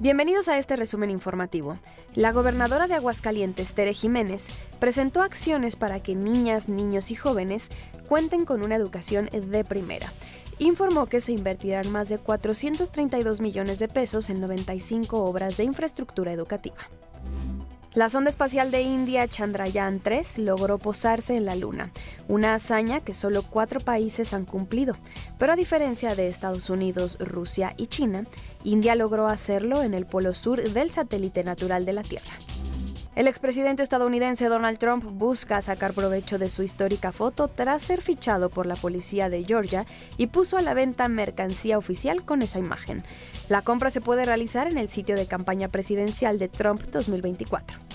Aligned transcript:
Bienvenidos 0.00 0.48
a 0.48 0.56
este 0.58 0.76
resumen 0.76 1.10
informativo. 1.10 1.76
La 2.14 2.30
gobernadora 2.30 2.86
de 2.86 2.94
Aguascalientes, 2.94 3.74
Tere 3.74 3.92
Jiménez, 3.94 4.46
presentó 4.78 5.22
acciones 5.22 5.74
para 5.74 6.00
que 6.00 6.14
niñas, 6.14 6.68
niños 6.68 7.10
y 7.10 7.16
jóvenes 7.16 7.70
cuenten 8.08 8.44
con 8.44 8.62
una 8.62 8.76
educación 8.76 9.28
de 9.32 9.64
primera. 9.64 10.12
Informó 10.60 11.06
que 11.06 11.20
se 11.20 11.32
invertirán 11.32 11.90
más 11.90 12.08
de 12.08 12.18
432 12.18 13.40
millones 13.40 13.80
de 13.80 13.88
pesos 13.88 14.30
en 14.30 14.40
95 14.40 15.24
obras 15.24 15.56
de 15.56 15.64
infraestructura 15.64 16.32
educativa. 16.32 16.76
La 17.94 18.10
sonda 18.10 18.28
espacial 18.28 18.70
de 18.70 18.82
India 18.82 19.26
Chandrayaan 19.26 20.00
3 20.00 20.38
logró 20.38 20.76
posarse 20.76 21.36
en 21.36 21.46
la 21.46 21.56
Luna, 21.56 21.90
una 22.28 22.54
hazaña 22.54 23.00
que 23.00 23.14
solo 23.14 23.42
cuatro 23.42 23.80
países 23.80 24.34
han 24.34 24.44
cumplido. 24.44 24.94
Pero 25.38 25.54
a 25.54 25.56
diferencia 25.56 26.14
de 26.14 26.28
Estados 26.28 26.68
Unidos, 26.68 27.16
Rusia 27.18 27.72
y 27.78 27.86
China, 27.86 28.26
India 28.62 28.94
logró 28.94 29.26
hacerlo 29.26 29.82
en 29.82 29.94
el 29.94 30.04
polo 30.04 30.34
sur 30.34 30.62
del 30.62 30.90
satélite 30.90 31.44
natural 31.44 31.86
de 31.86 31.94
la 31.94 32.02
Tierra. 32.02 32.32
El 33.16 33.26
expresidente 33.26 33.82
estadounidense 33.82 34.48
Donald 34.48 34.78
Trump 34.78 35.04
busca 35.04 35.60
sacar 35.60 35.92
provecho 35.92 36.38
de 36.38 36.50
su 36.50 36.62
histórica 36.62 37.10
foto 37.10 37.48
tras 37.48 37.82
ser 37.82 38.00
fichado 38.00 38.48
por 38.48 38.66
la 38.66 38.76
policía 38.76 39.28
de 39.28 39.44
Georgia 39.44 39.86
y 40.16 40.28
puso 40.28 40.56
a 40.56 40.62
la 40.62 40.74
venta 40.74 41.08
mercancía 41.08 41.78
oficial 41.78 42.24
con 42.24 42.42
esa 42.42 42.58
imagen. 42.58 43.02
La 43.48 43.62
compra 43.62 43.90
se 43.90 44.00
puede 44.00 44.24
realizar 44.24 44.68
en 44.68 44.78
el 44.78 44.88
sitio 44.88 45.16
de 45.16 45.26
campaña 45.26 45.68
presidencial 45.68 46.38
de 46.38 46.48
Trump 46.48 46.82
2024. 46.82 47.87